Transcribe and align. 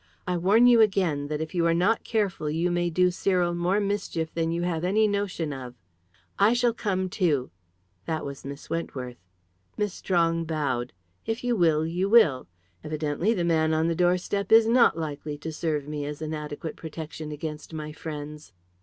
I 0.25 0.35
warn 0.35 0.65
you 0.65 0.81
again, 0.81 1.27
that 1.27 1.41
if 1.41 1.53
you 1.53 1.67
are 1.67 1.75
not 1.75 2.03
careful 2.03 2.49
you 2.49 2.71
may 2.71 2.89
do 2.89 3.11
Cyril 3.11 3.53
more 3.53 3.79
mischief 3.79 4.33
than 4.33 4.51
you 4.51 4.63
have 4.63 4.83
any 4.83 5.07
notion 5.07 5.53
of." 5.53 5.75
"I 6.39 6.53
shall 6.53 6.73
come 6.73 7.07
too." 7.07 7.51
This 8.07 8.21
was 8.23 8.43
Miss 8.43 8.67
Wentworth. 8.67 9.17
Miss 9.77 9.93
Strong 9.93 10.45
bowed. 10.45 10.91
"If 11.27 11.43
you 11.43 11.55
will, 11.55 11.85
you 11.85 12.09
will. 12.09 12.47
Evidently 12.83 13.35
the 13.35 13.45
man 13.45 13.75
on 13.75 13.89
the 13.89 13.95
doorstep 13.95 14.51
is 14.51 14.65
not 14.67 14.97
likely 14.97 15.37
to 15.37 15.53
serve 15.53 15.87
me 15.87 16.07
as 16.07 16.19
an 16.19 16.33
adequate 16.33 16.75
protection 16.77 17.31
against 17.31 17.71
my 17.71 17.91
friends." 17.91 18.53